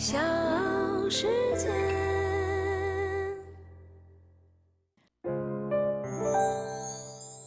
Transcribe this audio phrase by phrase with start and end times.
[0.00, 0.16] 小
[1.10, 1.26] 世
[1.58, 1.68] 界。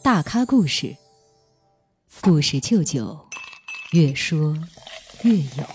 [0.03, 0.95] 大咖故事，
[2.21, 3.19] 故事舅舅，
[3.93, 4.55] 越说
[5.23, 5.65] 越有。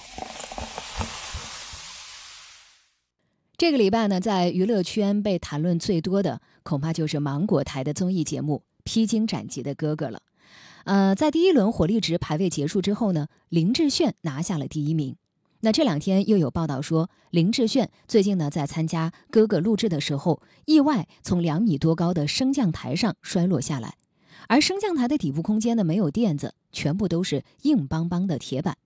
[3.57, 10.23] 这个礼拜呢，在娱乐圈被谈论最多的，恐怕就是芒果台的综艺节目《披荆斩棘的哥哥》了。
[10.85, 15.17] 呃，在第一轮火力值排位结束之后呢，林志炫拿下了第一名。
[15.61, 23.97] 那这两天又有报道说，林志炫最近呢在参加《哥哥》录制的时候，意外从两米多高的升降台上摔落下来，
[24.47, 28.77] 而升降台的底部空间呢没有垫子，全部都是硬邦邦的铁板。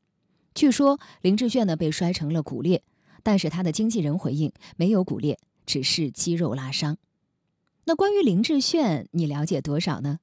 [0.55, 2.83] 据说林志炫呢被摔成了骨裂，
[3.23, 6.97] 但是他的经纪人回应没有骨裂，只是肌肉拉伤。
[7.85, 10.21] 那关于林志炫，你了解多少呢？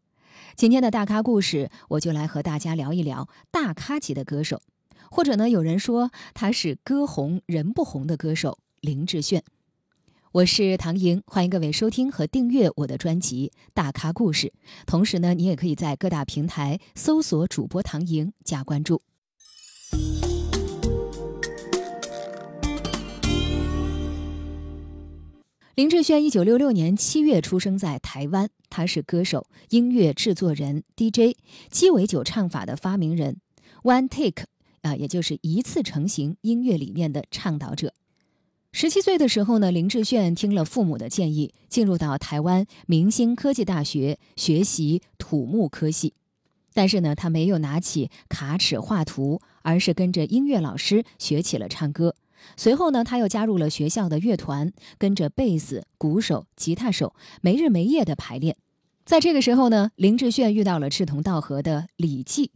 [0.56, 4.62] 今天的大咖故事，我就来和大家聊一聊大咖级的歌手。
[5.12, 9.44] 或者呢，有人说他是歌红人不红的歌手林志炫。
[10.32, 14.48] 我是唐莹，欢迎各位收听和订阅我的专辑《大咖故事》。
[14.86, 19.02] 同时呢，你也可以在各大平台搜索主播唐莹加关注。
[25.74, 31.36] 林志炫一九六六年七月出生在台湾，他是歌手、音乐制作人、DJ，
[31.72, 33.38] 鸡尾酒唱法的发明人
[33.82, 34.46] ，One Take。
[34.82, 37.94] 啊，也就是一次成型音乐理念的倡导者。
[38.72, 46.14] 十七岁的时候呢，林志炫听了父母的建议，进入到台湾明星科技大学学习土木科系。
[46.74, 52.16] 但是呢，他没有拿起卡尺画图，而是跟着音乐老师学起了唱歌。
[52.56, 58.56] 随后呢，他又加入了学校的乐团，跟着贝斯、鼓手、吉他手没日没夜的排练。
[59.04, 62.52] 在这个时候呢，林志炫遇到了志同道合的李记。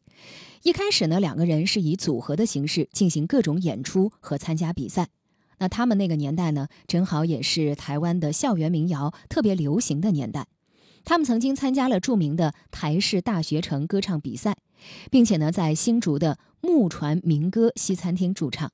[0.64, 5.10] 一开始呢，两个人是以组合的形式进行各种演出和参加比赛。
[5.58, 10.48] 那他们那个年代呢，正好也是台湾的校园民谣特别流行的年代。
[11.04, 14.56] 他们曾经参加了著名的台式大学城歌唱比赛，
[15.12, 18.72] 并且呢，在新竹的木船民歌西餐厅驻唱。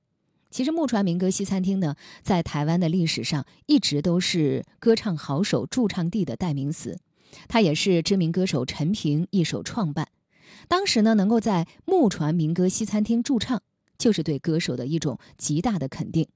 [0.52, 7.00] 其实木船民歌西餐厅呢，在台湾的历史上一直都是歌唱好手驻唱地的代名词。
[7.48, 10.08] 它也是知名歌手陈平一手创办。
[10.68, 13.62] 当时呢，能够在木船民歌西餐厅驻唱，
[13.98, 16.28] 就是对歌手的一种极大的肯定。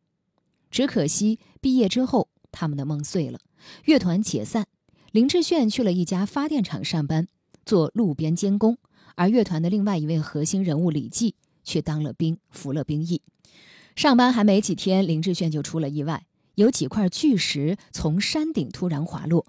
[0.71, 3.39] 只可惜毕业之后，他们的梦碎了，
[3.85, 4.67] 乐团解散。
[5.11, 7.27] 林志炫去了一家发电厂上班，
[7.65, 8.79] 做路边监工，
[9.15, 13.21] 而乐团的另外一位核心人物李记却当了兵，服了兵役。
[13.95, 16.25] 上班还没几天，林志炫就出了意外，
[16.55, 19.45] 有几块巨石从山顶突然滑落，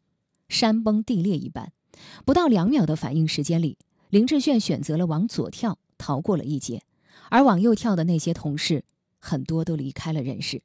[0.50, 1.72] 山崩地裂一般，
[2.26, 3.78] 不到两秒的反应时间里。
[4.14, 6.84] 林志炫选择了往左跳，逃过了一劫，
[7.30, 8.84] 而往右跳的那些同事，
[9.18, 10.62] 很多都离开了人世。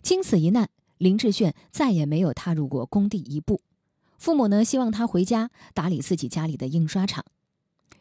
[0.00, 3.60] 经此一难，林志炫再也没有踏入过工地一步。
[4.16, 7.22] 父母呢，希望他回家打理自己家里的印刷厂。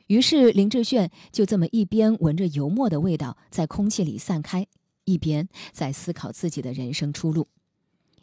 [0.07, 4.65] 于是，林志炫就这么一边闻着油墨的味道在空气里散开，
[5.03, 7.49] 一边在思考自己的人生出路。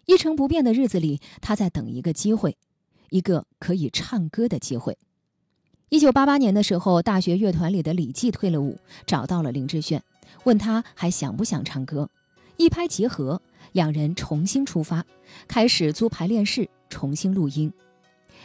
[0.07, 2.57] 一成不变的日子里，他在等一个机会，
[3.11, 4.97] 一个可以唱歌的机会。
[5.91, 10.03] 一九八八年的时候，大学乐团里的李记退了伍，找到了林志炫，
[10.45, 12.11] 问他还想不想唱歌。
[12.59, 13.41] 一拍即合，
[13.73, 15.03] 两人重新出发，
[15.47, 17.73] 开始租排练室重新录音。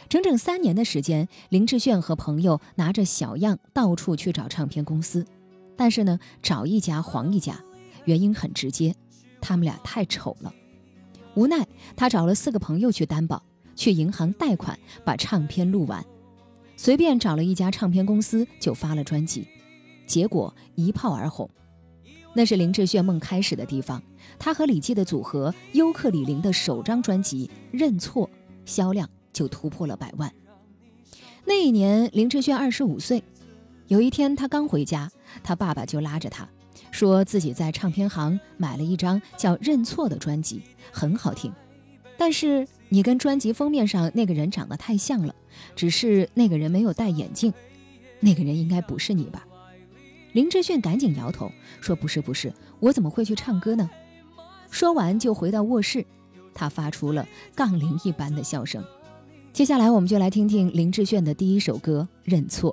[0.08, 5.26] 整整三年的时间，林志炫和朋友拿着小样到处去找唱片公司，
[5.76, 7.60] 但是呢，找一家黄一家，
[8.06, 8.94] 原因很直接，
[9.42, 10.50] 他们俩太丑了。
[11.34, 13.42] 无奈，他找了四个朋友去担保，
[13.76, 16.02] 去银行贷款把唱片录完。
[16.84, 19.48] 随便找了一家唱片公司就发了专辑，
[20.06, 21.48] 结果一炮而红。
[22.34, 24.02] 那是林志炫梦开始的地方。
[24.38, 28.28] 他和李记的组合优客李林的首张专辑《认错》
[28.66, 30.30] 销量就突破了百万。
[31.46, 33.24] 那一年林志炫二十五岁，
[33.86, 35.10] 有一天他刚回家，
[35.42, 36.46] 他爸爸就拉着他，
[36.90, 40.60] 说自己在唱片行买了一张叫《认错》的专辑，
[40.92, 41.50] 很好听。
[42.18, 45.34] 但是你跟专辑封面上那个人长得太像了，
[45.74, 47.52] 只是那个人没有戴眼镜，
[48.20, 49.44] 那个人应该不是你吧？
[50.32, 51.50] 林志炫赶紧摇头
[51.80, 53.90] 说：“不是，不是，我怎么会去唱歌呢？”
[54.70, 56.06] 说完就回到卧室，
[56.54, 57.26] 他发出了
[57.56, 58.84] 杠铃一般的笑声。
[59.52, 62.72] 接下来我们就来听听林志炫的第一首歌《认错》。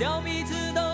[0.00, 0.89] 叫彼此都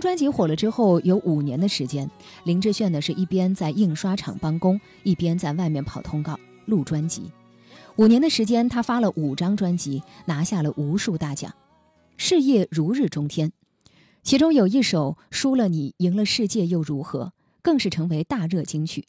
[0.00, 2.10] 专辑火了之后，有五年的时间，
[2.44, 7.30] 林志炫呢是一边在印刷厂帮工，一边在外面跑通告录专辑。
[7.96, 11.54] 五年的时间，他发了五张专辑，拿下了无数大奖，
[12.16, 13.52] 事业如日中天。
[14.22, 17.24] 其中有一首《输了你，赢了世界又如何》，
[17.62, 19.06] 更是成为大热金曲。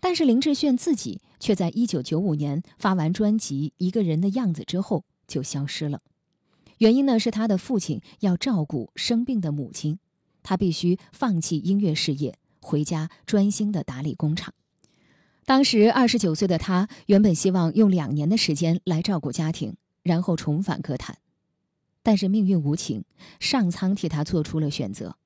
[0.00, 6.00] 但是林志炫自己却在一九九五年发完专辑《一个人的样子》之后就消失了。
[6.78, 9.98] 原因呢是他的父亲要照顾生病的母亲，
[10.46, 14.54] 他必须放弃音乐事业，回家专心的打理工厂。
[15.44, 21.18] 当时二十九岁的他原本希望用两年的时间来照顾家庭，然后重返歌坛，
[22.04, 23.04] 但是命运无情，
[23.40, 25.16] 上苍替他做出了选择。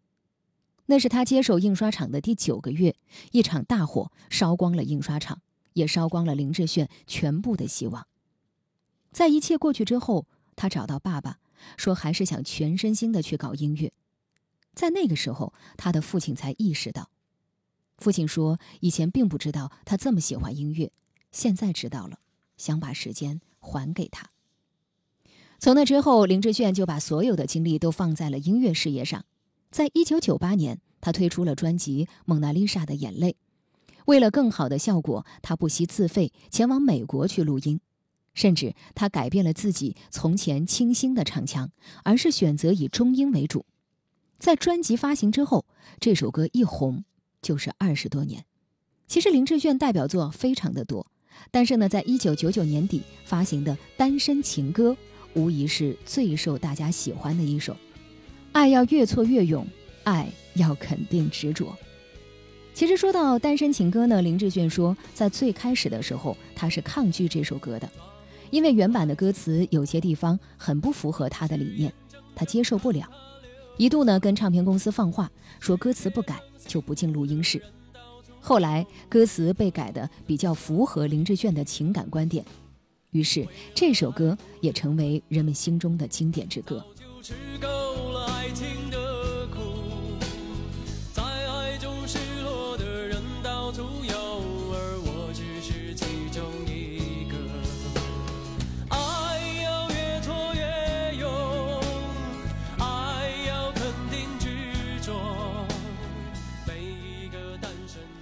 [0.87, 2.97] 那是他接手印刷厂的第九个月，
[3.33, 5.43] 一场大火烧光了印刷厂，
[5.75, 8.07] 也烧光了林志炫全部的希望。
[9.13, 10.27] 在一切过去之后。
[10.57, 11.39] 他找到爸爸，
[11.79, 13.91] 说还是想全身心的去搞音乐。
[14.75, 17.11] 在那个时候，他的父亲才意识到。
[17.99, 20.91] 父亲说，以前并不知道他这么喜欢音乐，
[21.33, 22.19] 现在知道了，
[22.57, 24.31] 想把时间还给他。
[25.59, 29.27] 从那之后，林志炫就把所有的精力都放在了音乐事业上。
[29.71, 33.37] 在一九九八年，他推出了专辑《蒙娜丽莎的眼泪》。
[34.07, 37.81] 为了更好的效果，他不惜自费前往美国去录音。
[38.33, 41.71] 甚至他改变了自己从前清新的唱腔，
[42.05, 43.67] 而是选择以中音为主。
[44.41, 45.67] 在专辑发行之后，
[46.01, 47.05] 这首歌一红
[47.43, 48.47] 就是二十多年。
[49.07, 51.07] 其实林志炫代表作非常的多，
[51.51, 54.93] 但是呢，在一九九九年底发行的《单身情歌》，
[55.35, 57.77] 无疑是最受大家喜欢的一首。
[58.53, 59.67] 爱要越挫越勇，
[60.05, 61.77] 爱要肯定执着。
[62.73, 67.87] 其实说到《单身情歌》呢，林志炫说，在最开始的时候，他是抗拒这首歌的。
[68.51, 71.93] 因为原版的歌词有些地方很不符合他的理念，
[72.35, 73.07] 他接受不了，
[73.81, 77.63] 一度呢跟唱片公司放话说歌词不改就不进录音室。
[78.39, 82.45] 后来歌词被改的比较符合林志炫的情感观点，
[83.13, 86.85] 于是这首歌也成为人们心中的经典之歌。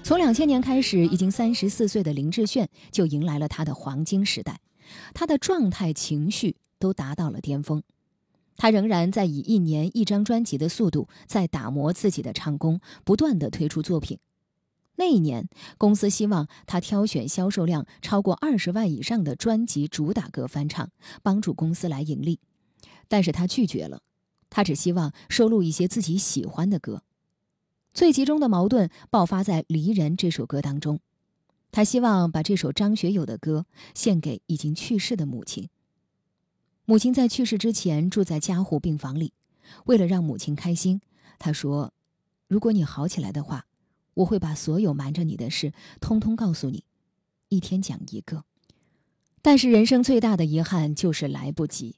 [0.09, 4.59] 从两千年开始，已经三十四岁的林志炫就迎来了他的黄金时代，
[5.13, 7.83] 他的状态、情绪都达到了巅峰。
[8.57, 14.19] 他仍然在以一年一张专辑的速度在打磨自己的唱功，不断的推出作品。
[14.97, 15.47] 那一年，
[15.77, 20.91] 公司希望他挑选销售量超过二十万以上的专辑主打歌翻唱，
[21.23, 22.41] 帮助公司来盈利，
[23.09, 24.01] 但是他拒绝了，
[24.49, 27.03] 他只希望收录一些自己喜欢的歌。
[27.99, 31.01] 最集中的矛盾爆发在《离人》这首歌当中，
[31.73, 35.69] 他希望把这首张学友的歌献给已经去世的母亲。
[36.85, 39.33] 母亲在去世之前住在加护病房里，
[39.87, 41.01] 为了让母亲开心，
[41.41, 41.93] 他说
[42.47, 43.67] ：“如果你好起来的话，
[44.15, 46.85] 我会把所有瞒着你的事通通告诉你，
[47.49, 48.45] 一天讲一个。”
[49.43, 51.97] 但是人生最大的遗憾就是来不及。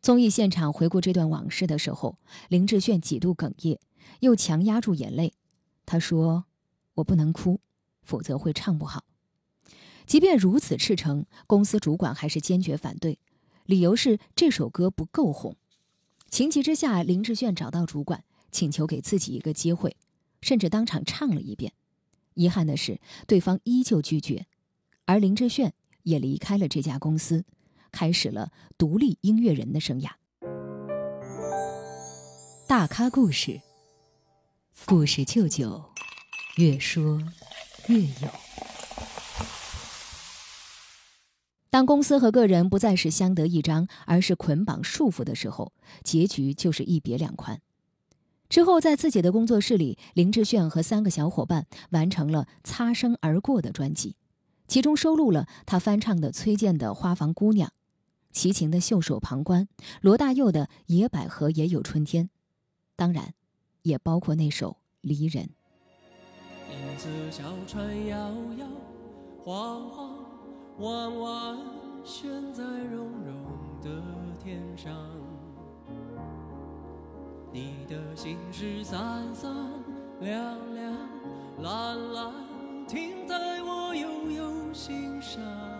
[0.00, 3.78] 综艺现场回顾这段往事的时候，林志炫几度哽咽。
[4.20, 5.34] 又强压住眼泪，
[5.86, 6.46] 他说
[6.94, 7.60] ：“我不能哭，
[8.02, 9.04] 否则会唱不好。”
[10.06, 13.20] 即便如此赤诚，公司主管还是坚决反对，
[13.66, 15.56] 理由是这首歌不够红。
[16.30, 19.96] 情急之下，林志炫找到主管，请求给自己一个机会，
[20.40, 21.74] 甚至当场唱了一遍。
[22.34, 24.46] 遗憾的是，对方依旧拒绝，
[25.04, 25.74] 而林志炫
[26.04, 27.44] 也离开了这家公司，
[27.90, 30.10] 开始了独立音乐人的生涯。
[32.66, 33.60] 大咖故事。
[34.86, 35.82] 故事舅舅，
[36.56, 37.20] 越说
[37.88, 38.28] 越有。
[41.70, 47.60] 当公司和个人不再是相得益彰，而是捆绑束缚的时候，结局就是一别两宽。
[48.48, 54.16] 之后，在自己的工作室里，林志炫和三个小伙伴完成了《擦身而过》的专辑，
[54.66, 57.68] 其中收录了他翻唱的崔健的《花房姑娘》，
[58.30, 59.64] 齐秦的《袖手旁观》，
[60.00, 62.24] 罗大佑的《野百合也有春天》，
[62.96, 63.34] 当然。
[63.82, 65.44] 也包括那首《离人》。
[66.70, 68.18] 影子小船摇
[68.58, 68.66] 摇
[69.42, 70.14] 晃晃，
[70.80, 71.58] 弯弯
[72.04, 74.02] 悬在绒绒的
[74.44, 74.92] 天上。
[77.50, 79.00] 你的心事闪
[79.34, 79.50] 闪
[80.20, 80.94] 亮亮，
[81.62, 82.32] 蓝蓝
[82.86, 85.77] 停在我悠悠心上。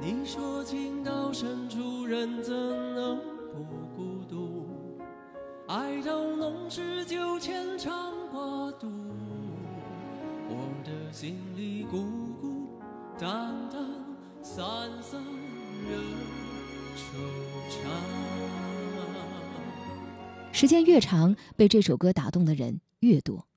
[0.00, 2.54] 你说情到深处人怎
[2.94, 3.18] 能
[3.52, 3.64] 不
[3.96, 4.64] 孤独？
[5.66, 8.86] 爱到浓时就牵肠挂肚，
[10.48, 11.98] 我的心里孤
[12.40, 12.68] 孤
[13.18, 13.80] 单单，
[14.40, 14.64] 散
[15.02, 15.20] 散
[15.90, 15.96] 惹
[16.96, 17.02] 惆
[17.68, 17.88] 怅。
[20.52, 23.48] 时间越长，被这首歌打动的人越多。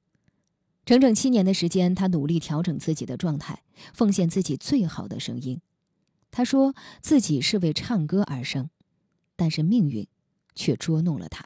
[0.85, 3.61] 整整七年的时间，他努力调整自己的状态，
[3.93, 5.61] 奉献自己最好的声音。
[6.31, 8.69] 他说自己是为唱歌而生，
[9.35, 10.07] 但是命运
[10.55, 11.45] 却捉弄了他。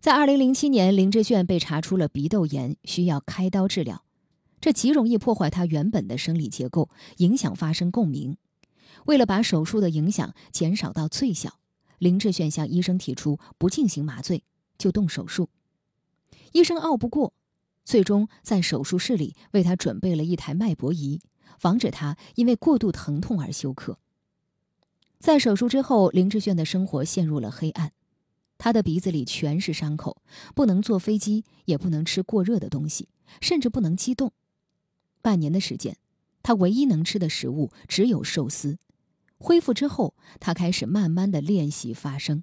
[0.00, 4.04] 在二零零七年，林志炫被查出了鼻窦炎，需要开刀治疗。
[4.60, 8.36] 这极容易破坏他原本的生理结构，影响发声共鸣。
[9.06, 11.60] 为了把手术的影响减少到最小，
[11.98, 14.42] 林志炫向医生提出不进行麻醉
[14.76, 15.50] 就动手术。
[16.52, 17.34] 医生拗不过，
[17.84, 21.20] 最终在手术室里为他准备了一台脉搏仪，
[21.58, 23.98] 防止他因为过度疼痛而休克。
[25.18, 27.92] 在手术之后，林志炫的生活陷入了黑暗。
[28.56, 30.22] 他的鼻子里全是伤口，
[30.54, 33.08] 不能坐飞机，也不能吃过热的东西，
[33.40, 34.32] 甚至不能激动。
[35.20, 35.96] 半年的时间，
[36.42, 38.78] 他唯一能吃的食物只有寿司。
[39.38, 42.42] 恢复之后，他开始慢慢的练习发声。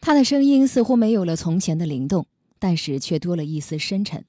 [0.00, 2.26] 他的声音似乎没有了从前的灵动，
[2.58, 4.24] 但是却多了一丝深沉。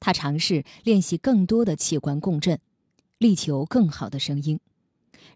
[0.00, 2.60] 他尝试练习更多的器官共振，
[3.18, 4.60] 力求更好的声音。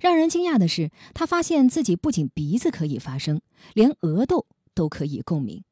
[0.00, 3.40] 让人惊讶的是，他发现自己不仅鼻子可以发声，
[3.74, 4.46] 连额窦。
[4.72, 5.62] 都可以共鸣，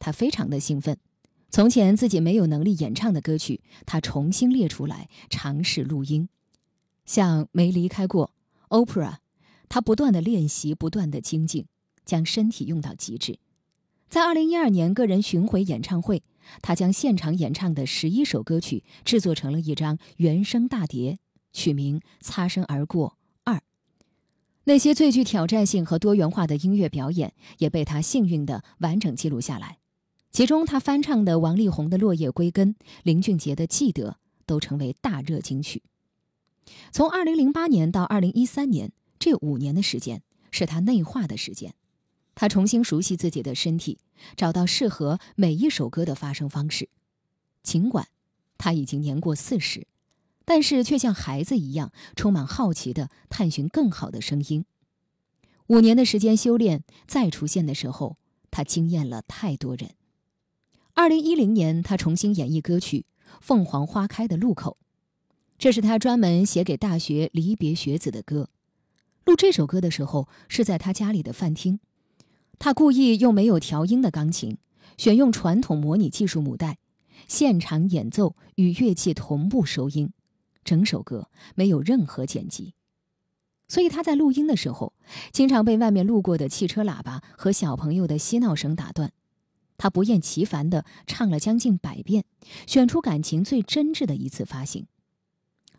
[0.00, 0.96] 他非常的兴奋。
[1.50, 6.28] 从前自己没有能力演唱的歌曲，他重新列出来尝试录音。
[7.04, 8.32] 像没离开过
[8.70, 9.16] Opera，
[9.68, 11.66] 他不断的练习，不断的精进，
[12.04, 13.38] 将身体用到极致。
[14.08, 16.22] 在二零一二年个人巡回演唱会，
[16.62, 21.18] 他将现场演唱的十一首歌曲制作成了一张原声大碟，
[21.52, 23.10] 取名《擦身而过》。
[23.44, 23.62] 二
[24.64, 29.78] 那些最具挑战性和多元化的音乐表演也被他幸运地完整记录下来，
[30.30, 34.10] 其中他翻唱的王力宏的《落叶归根》、林俊杰的《记得》
[34.46, 35.82] 都成为大热金曲。
[36.92, 41.74] 从2008年到2013年这五年的时间，是他内化的时间，
[42.36, 43.98] 他重新熟悉自己的身体，
[44.36, 46.88] 找到适合每一首歌的发声方式。
[47.64, 48.06] 尽管
[48.58, 49.88] 他已经年过四十。
[50.44, 54.64] 但是却像孩子一样，充满好奇地探寻更好的声音。
[55.68, 58.16] 五年的时间修炼，再出现的时候，
[58.50, 59.90] 他惊艳了太多人。
[60.94, 63.06] 二零一零年，他重新演绎歌曲
[63.40, 64.76] 《凤凰花开的路口》，
[65.58, 68.50] 这是他专门写给大学离别学子的歌。
[69.24, 71.80] 录这首歌的时候，是在他家里的饭厅。
[72.58, 74.58] 他故意用没有调音的钢琴，
[74.98, 76.78] 选用传统模拟技术母带，
[77.26, 80.12] 现场演奏与乐器同步收音。
[80.64, 82.74] 整首歌没有任何剪辑，
[83.68, 84.92] 所以他在录音的时候，
[85.32, 89.12] 经常被外面路过的汽车喇叭和小朋友的嬉闹声打断。
[89.78, 92.24] 他不厌其烦地唱了将近百遍，
[92.66, 94.86] 选出感情最真挚的一次发行。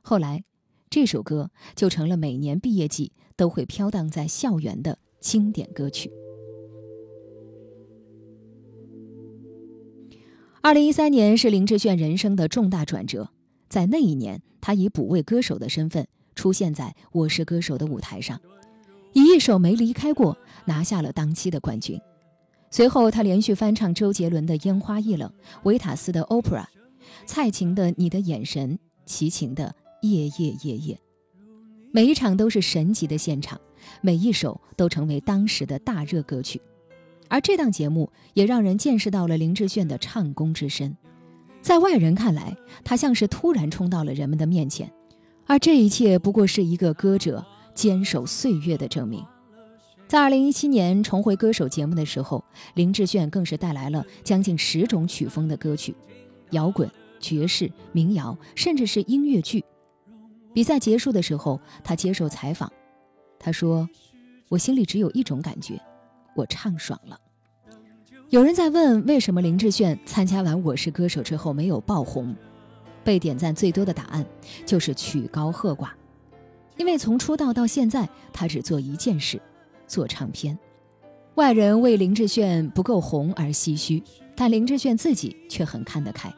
[0.01, 0.43] 后来，
[0.89, 6.11] 这首歌就成了每年毕业季都会飘荡在校园的经典歌曲。
[10.61, 13.29] 二零一三年是林志炫人生的重大转折。
[13.73, 18.39] 在那一年，他以补位歌手的身份出现在《我是歌手》的舞台上，
[19.13, 21.99] 以一首《没离开过》拿下了当期的冠军。
[22.69, 25.27] 随后，他连续翻唱周杰伦的《烟花易冷》、
[25.63, 26.61] 维塔斯的《Opera》、
[27.25, 28.75] 蔡琴的《你的眼神》、
[29.07, 29.75] 齐秦的
[30.07, 30.95] 《夜夜夜夜》，
[31.91, 33.59] 每一场都是神级的现场，
[34.01, 36.61] 每一首都成为当时的大热歌曲。
[37.27, 40.95] 而这档节目也让人见识到了林志炫的唱功之深。
[41.63, 44.91] 在外人看来，他像是突然冲到了人们的面前，
[45.47, 47.43] 而这一切不过是一个歌者
[47.73, 49.25] 坚守岁月的证明。
[50.05, 52.43] 在二零一七年重回歌手节目的时候，
[52.75, 55.95] 林志炫更是带来了将近十种曲风的歌曲，
[56.51, 56.91] 摇滚、
[57.21, 59.63] 爵士、民谣，甚至是音乐剧。
[60.53, 62.69] 比赛结束的时候，他接受采访，
[63.39, 63.87] 他说
[64.49, 65.81] ：“我心里只有一种感觉，
[66.35, 67.17] 我唱爽了。”
[68.33, 72.35] 有人在问，为什么林志炫参加完《我是歌手》之后没有爆红？
[73.03, 74.25] 被点赞最多的答案
[74.65, 75.89] 就是曲高和寡。
[76.77, 79.39] 因为从出道到现在，他只做一件事，
[79.85, 80.57] 做唱片。
[81.35, 84.01] 外人为林志炫不够红而唏嘘，
[84.35, 86.33] 但林志炫自己却很看得开。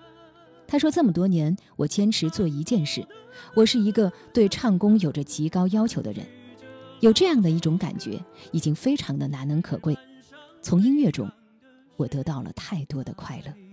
[0.68, 3.08] 他说：“这么多年，我坚持做一件事。
[3.56, 6.25] 我是一个对唱功有着极高要求的人，
[7.00, 8.20] 有这样的一种感觉，
[8.52, 9.98] 已经非常的难能可贵。
[10.62, 11.32] 从音乐中。”
[11.98, 13.65] 我得到了太多的快乐。